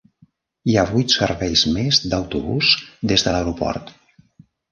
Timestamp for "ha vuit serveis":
0.77-1.65